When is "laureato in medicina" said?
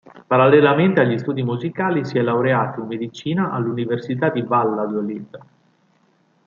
2.23-3.51